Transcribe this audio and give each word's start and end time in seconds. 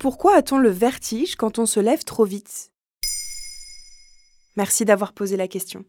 Pourquoi 0.00 0.34
a-t-on 0.36 0.56
le 0.56 0.70
vertige 0.70 1.36
quand 1.36 1.58
on 1.58 1.66
se 1.66 1.78
lève 1.78 2.04
trop 2.04 2.24
vite? 2.24 2.70
Merci 4.56 4.86
d'avoir 4.86 5.12
posé 5.12 5.36
la 5.36 5.46
question. 5.46 5.84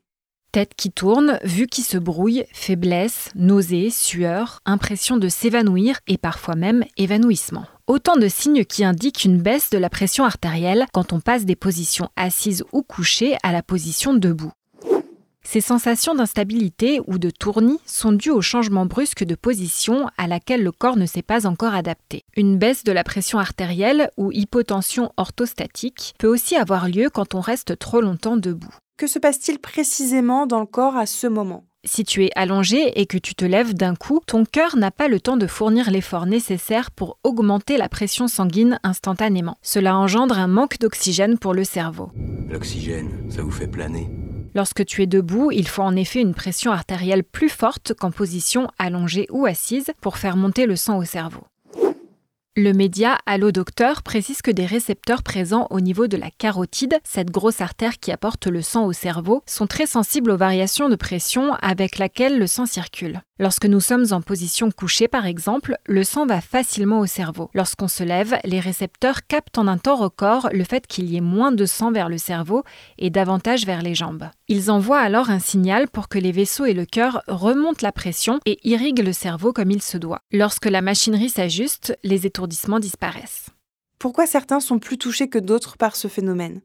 Tête 0.52 0.74
qui 0.76 0.92
tourne, 0.92 1.40
vue 1.46 1.68
qui 1.68 1.82
se 1.82 1.98
brouille, 1.98 2.44
faiblesse, 2.52 3.30
nausée, 3.36 3.90
sueur, 3.90 4.60
impression 4.66 5.16
de 5.16 5.30
s'évanouir 5.30 6.02
et 6.08 6.18
parfois 6.18 6.56
même 6.56 6.84
évanouissement. 6.98 7.66
Autant 7.88 8.18
de 8.18 8.28
signes 8.28 8.66
qui 8.66 8.84
indiquent 8.84 9.24
une 9.24 9.42
baisse 9.42 9.70
de 9.70 9.78
la 9.78 9.90
pression 9.90 10.26
artérielle 10.26 10.88
quand 10.92 11.14
on 11.14 11.22
passe 11.22 11.46
des 11.46 11.56
positions 11.56 12.10
assises 12.18 12.66
ou 12.74 12.84
couchées 12.84 13.38
à 13.44 13.54
la 13.54 13.64
position 13.64 14.14
debout. 14.14 14.52
Ces 15.52 15.60
sensations 15.60 16.16
d'instabilité 16.16 17.02
ou 17.08 17.18
de 17.18 17.30
tournis 17.30 17.82
sont 17.86 18.14
dues 18.14 18.30
au 18.30 18.40
changement 18.40 18.86
brusque 18.86 19.26
de 19.26 19.36
position 19.36 20.08
à 20.18 20.26
laquelle 20.26 20.64
le 20.64 20.72
corps 20.72 20.96
ne 20.96 21.06
s'est 21.06 21.22
pas 21.22 21.46
encore 21.46 21.76
adapté. 21.76 22.22
Une 22.38 22.58
baisse 22.58 22.86
de 22.86 22.94
la 22.94 23.04
pression 23.04 23.38
artérielle 23.38 24.12
ou 24.16 24.32
hypotension 24.32 25.12
orthostatique 25.18 26.14
peut 26.20 26.30
aussi 26.30 26.56
avoir 26.56 26.88
lieu 26.88 27.10
quand 27.10 27.36
on 27.36 27.42
reste 27.42 27.78
trop 27.78 28.00
longtemps 28.00 28.38
debout. 28.38 28.74
Que 28.96 29.08
se 29.08 29.20
passe-t-il 29.20 29.60
précisément 29.60 30.48
dans 30.48 30.62
le 30.62 30.66
corps 30.66 30.96
à 30.96 31.06
ce 31.06 31.28
moment? 31.28 31.66
Si 31.84 32.06
tu 32.06 32.24
es 32.24 32.30
allongé 32.38 33.02
et 33.02 33.06
que 33.06 33.18
tu 33.18 33.36
te 33.36 33.44
lèves 33.44 33.74
d'un 33.74 33.96
coup, 33.96 34.22
ton 34.26 34.46
cœur 34.46 34.78
n'a 34.78 34.92
pas 34.92 35.10
le 35.10 35.20
temps 35.20 35.36
de 35.36 35.48
fournir 35.48 35.92
l'effort 35.92 36.28
nécessaire 36.28 36.92
pour 36.92 37.18
augmenter 37.26 37.76
la 37.76 37.90
pression 37.90 38.30
sanguine 38.30 38.80
instantanément. 38.84 39.58
Cela 39.62 39.98
engendre 39.98 40.40
un 40.40 40.48
manque 40.48 40.80
d'oxygène 40.80 41.38
pour 41.38 41.54
le 41.54 41.66
cerveau. 41.66 42.10
L'oxygène, 42.50 43.30
ça 43.30 43.42
vous 43.42 43.52
fait 43.52 43.68
planer 43.68 44.08
Lorsque 44.54 44.86
tu 44.86 45.02
es 45.02 45.08
debout, 45.08 45.52
il 45.52 45.68
faut 45.68 45.82
en 45.82 45.96
effet 45.96 46.22
une 46.22 46.34
pression 46.34 46.72
artérielle 46.72 47.24
plus 47.24 47.50
forte 47.50 47.94
qu'en 47.94 48.12
position 48.12 48.68
allongée 48.78 49.28
ou 49.30 49.46
assise 49.46 49.92
pour 50.02 50.18
faire 50.18 50.36
monter 50.36 50.66
le 50.66 50.76
sang 50.76 50.98
au 50.98 51.06
cerveau. 51.06 51.46
Le 52.58 52.74
média 52.74 53.18
Allo 53.26 53.54
Docteur 53.54 54.04
précise 54.04 54.42
que 54.42 54.52
des 54.52 54.66
récepteurs 54.66 55.24
présents 55.24 55.68
au 55.70 55.80
niveau 55.80 56.08
de 56.08 56.18
la 56.18 56.30
carotide, 56.30 57.00
cette 57.06 57.32
grosse 57.32 57.62
artère 57.62 57.98
qui 57.98 58.12
apporte 58.12 58.46
le 58.48 58.62
sang 58.62 58.86
au 58.86 58.92
cerveau, 58.92 59.42
sont 59.46 59.68
très 59.68 59.86
sensibles 59.86 60.32
aux 60.32 60.38
variations 60.38 60.90
de 60.90 60.98
pression 60.98 61.54
avec 61.62 61.98
laquelle 61.98 62.38
le 62.38 62.48
sang 62.48 62.66
circule. 62.66 63.22
Lorsque 63.40 63.66
nous 63.66 63.80
sommes 63.80 64.06
en 64.12 64.22
position 64.22 64.70
couchée 64.70 65.08
par 65.08 65.26
exemple, 65.26 65.78
le 65.88 66.04
sang 66.04 66.28
va 66.28 66.42
facilement 66.42 67.00
au 67.00 67.06
cerveau. 67.06 67.50
Lorsqu'on 67.54 67.88
se 67.88 68.04
lève, 68.04 68.38
les 68.44 68.60
récepteurs 68.60 69.26
captent 69.26 69.58
en 69.58 69.66
un 69.68 69.78
temps 69.78 69.96
record 69.96 70.50
le 70.52 70.64
fait 70.66 70.86
qu'il 70.86 71.06
y 71.06 71.16
ait 71.16 71.22
moins 71.22 71.54
de 71.54 71.66
sang 71.66 71.92
vers 71.92 72.10
le 72.10 72.20
cerveau 72.20 72.64
et 73.00 73.10
davantage 73.10 73.66
vers 73.66 73.82
les 73.82 73.96
jambes. 73.96 74.30
Ils 74.48 74.70
envoient 74.70 75.00
alors 75.00 75.30
un 75.30 75.40
signal 75.40 75.88
pour 75.88 76.10
que 76.10 76.20
les 76.20 76.34
vaisseaux 76.34 76.66
et 76.66 76.74
le 76.74 76.86
cœur 76.86 77.24
remontent 77.28 77.80
la 77.82 77.94
pression 77.94 78.40
et 78.46 78.60
irriguent 78.64 79.06
le 79.06 79.14
cerveau 79.14 79.54
comme 79.54 79.72
il 79.72 79.82
se 79.82 79.98
doit. 79.98 80.20
Lorsque 80.32 80.66
la 80.66 80.82
machinerie 80.82 81.30
s'ajuste, 81.30 81.98
les 82.04 82.28
disparaissent. 82.48 83.50
Pourquoi 84.00 84.26
certains 84.26 84.60
sont 84.60 84.80
plus 84.80 84.98
touchés 84.98 85.30
que 85.30 85.40
d'autres 85.40 85.78
par 85.78 85.96
ce 85.96 86.08
phénomène? 86.08 86.62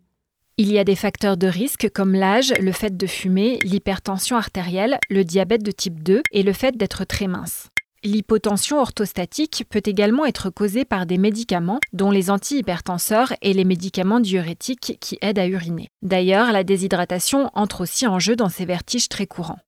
Il 0.58 0.72
y 0.72 0.78
a 0.78 0.84
des 0.84 0.96
facteurs 0.96 1.36
de 1.36 1.46
risque 1.46 1.90
comme 1.92 2.14
l'âge, 2.14 2.54
le 2.58 2.72
fait 2.72 2.96
de 2.96 3.06
fumer, 3.06 3.58
l'hypertension 3.62 4.38
artérielle, 4.38 4.98
le 5.10 5.22
diabète 5.22 5.62
de 5.62 5.70
type 5.70 6.02
2 6.02 6.22
et 6.32 6.42
le 6.42 6.52
fait 6.54 6.78
d'être 6.78 7.04
très 7.04 7.26
mince. 7.26 7.68
L'hypotension 8.04 8.78
orthostatique 8.78 9.64
peut 9.68 9.82
également 9.84 10.24
être 10.24 10.48
causée 10.48 10.84
par 10.84 11.06
des 11.06 11.18
médicaments, 11.18 11.80
dont 11.92 12.10
les 12.10 12.30
antihypertenseurs 12.30 13.34
et 13.42 13.52
les 13.52 13.64
médicaments 13.64 14.20
diurétiques 14.20 14.96
qui 15.00 15.18
aident 15.20 15.40
à 15.40 15.46
uriner. 15.46 15.88
D'ailleurs, 16.02 16.52
la 16.52 16.64
déshydratation 16.64 17.50
entre 17.52 17.82
aussi 17.82 18.06
en 18.06 18.18
jeu 18.18 18.36
dans 18.36 18.48
ces 18.48 18.64
vertiges 18.64 19.08
très 19.08 19.26
courants. 19.26 19.58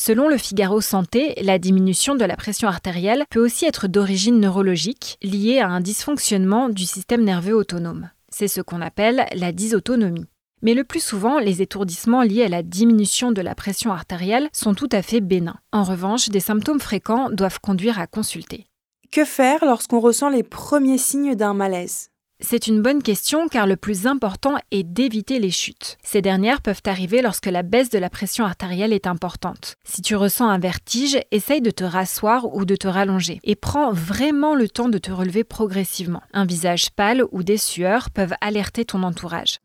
Selon 0.00 0.28
le 0.28 0.38
Figaro 0.38 0.80
Santé, 0.80 1.34
la 1.42 1.58
diminution 1.58 2.14
de 2.14 2.24
la 2.24 2.36
pression 2.36 2.68
artérielle 2.68 3.24
peut 3.30 3.44
aussi 3.44 3.64
être 3.64 3.88
d'origine 3.88 4.38
neurologique, 4.38 5.18
liée 5.22 5.58
à 5.58 5.68
un 5.68 5.80
dysfonctionnement 5.80 6.68
du 6.68 6.84
système 6.84 7.24
nerveux 7.24 7.56
autonome. 7.56 8.08
C'est 8.28 8.46
ce 8.46 8.60
qu'on 8.60 8.80
appelle 8.80 9.26
la 9.34 9.50
dysautonomie. 9.50 10.28
Mais 10.62 10.74
le 10.74 10.84
plus 10.84 11.02
souvent, 11.02 11.40
les 11.40 11.62
étourdissements 11.62 12.22
liés 12.22 12.44
à 12.44 12.48
la 12.48 12.62
diminution 12.62 13.32
de 13.32 13.42
la 13.42 13.56
pression 13.56 13.92
artérielle 13.92 14.48
sont 14.52 14.72
tout 14.72 14.88
à 14.92 15.02
fait 15.02 15.20
bénins. 15.20 15.58
En 15.72 15.82
revanche, 15.82 16.28
des 16.28 16.40
symptômes 16.40 16.80
fréquents 16.80 17.28
doivent 17.30 17.60
conduire 17.60 17.98
à 17.98 18.06
consulter. 18.06 18.66
Que 19.10 19.24
faire 19.24 19.64
lorsqu'on 19.64 20.00
ressent 20.00 20.28
les 20.28 20.44
premiers 20.44 20.98
signes 20.98 21.34
d'un 21.34 21.54
malaise? 21.54 22.10
C'est 22.40 22.66
une 22.66 22.80
bonne 22.80 23.02
question 23.02 23.48
car 23.48 23.66
le 23.66 23.76
plus 23.76 24.06
important 24.06 24.56
est 24.70 24.84
d'éviter 24.84 25.38
les 25.38 25.50
chutes. 25.50 25.98
Ces 26.02 26.22
dernières 26.22 26.62
peuvent 26.62 26.82
arriver 26.86 27.20
lorsque 27.20 27.46
la 27.46 27.62
baisse 27.62 27.90
de 27.90 27.98
la 27.98 28.10
pression 28.10 28.44
artérielle 28.44 28.92
est 28.92 29.06
importante. 29.06 29.74
Si 29.84 30.02
tu 30.02 30.16
ressens 30.16 30.48
un 30.48 30.58
vertige, 30.58 31.18
essaye 31.30 31.60
de 31.60 31.70
te 31.70 31.84
rasseoir 31.84 32.54
ou 32.54 32.64
de 32.64 32.76
te 32.76 32.88
rallonger 32.88 33.40
et 33.44 33.56
prends 33.56 33.92
vraiment 33.92 34.54
le 34.54 34.68
temps 34.68 34.88
de 34.88 34.98
te 34.98 35.10
relever 35.10 35.44
progressivement. 35.44 36.22
Un 36.32 36.46
visage 36.46 36.90
pâle 36.90 37.24
ou 37.32 37.42
des 37.42 37.58
sueurs 37.58 38.10
peuvent 38.10 38.34
alerter 38.40 38.84
ton 38.84 39.02
entourage. 39.02 39.58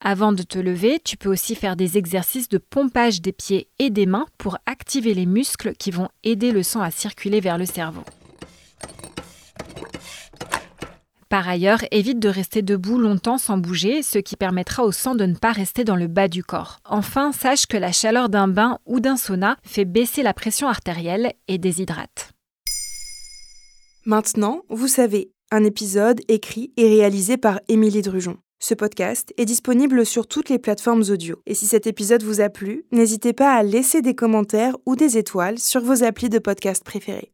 Avant 0.00 0.32
de 0.32 0.44
te 0.44 0.58
lever, 0.58 1.00
tu 1.04 1.16
peux 1.16 1.28
aussi 1.28 1.56
faire 1.56 1.74
des 1.74 1.98
exercices 1.98 2.48
de 2.48 2.58
pompage 2.58 3.20
des 3.20 3.32
pieds 3.32 3.68
et 3.78 3.90
des 3.90 4.06
mains 4.06 4.26
pour 4.38 4.58
activer 4.66 5.14
les 5.14 5.26
muscles 5.26 5.72
qui 5.72 5.90
vont 5.90 6.08
aider 6.22 6.52
le 6.52 6.62
sang 6.62 6.80
à 6.80 6.90
circuler 6.92 7.40
vers 7.40 7.58
le 7.58 7.66
cerveau. 7.66 8.04
Par 11.28 11.46
ailleurs, 11.46 11.84
évite 11.90 12.18
de 12.18 12.28
rester 12.30 12.62
debout 12.62 12.98
longtemps 12.98 13.36
sans 13.36 13.58
bouger, 13.58 14.02
ce 14.02 14.18
qui 14.18 14.34
permettra 14.34 14.84
au 14.84 14.92
sang 14.92 15.14
de 15.14 15.26
ne 15.26 15.34
pas 15.34 15.52
rester 15.52 15.84
dans 15.84 15.96
le 15.96 16.06
bas 16.06 16.26
du 16.26 16.42
corps. 16.42 16.78
Enfin, 16.86 17.32
sache 17.32 17.66
que 17.66 17.76
la 17.76 17.92
chaleur 17.92 18.30
d'un 18.30 18.48
bain 18.48 18.78
ou 18.86 18.98
d'un 18.98 19.18
sauna 19.18 19.58
fait 19.62 19.84
baisser 19.84 20.22
la 20.22 20.32
pression 20.32 20.68
artérielle 20.68 21.34
et 21.46 21.58
déshydrate. 21.58 22.32
Maintenant, 24.06 24.62
vous 24.70 24.88
savez, 24.88 25.30
un 25.50 25.64
épisode 25.64 26.22
écrit 26.28 26.72
et 26.78 26.88
réalisé 26.88 27.36
par 27.36 27.60
Émilie 27.68 28.00
Drujon. 28.00 28.38
Ce 28.58 28.72
podcast 28.72 29.34
est 29.36 29.44
disponible 29.44 30.06
sur 30.06 30.26
toutes 30.26 30.48
les 30.48 30.58
plateformes 30.58 31.04
audio. 31.10 31.36
Et 31.46 31.54
si 31.54 31.66
cet 31.66 31.86
épisode 31.86 32.22
vous 32.22 32.40
a 32.40 32.48
plu, 32.48 32.86
n'hésitez 32.90 33.34
pas 33.34 33.52
à 33.52 33.62
laisser 33.62 34.00
des 34.00 34.14
commentaires 34.14 34.76
ou 34.86 34.96
des 34.96 35.18
étoiles 35.18 35.58
sur 35.58 35.82
vos 35.82 36.02
applis 36.02 36.30
de 36.30 36.38
podcast 36.38 36.82
préférés. 36.82 37.32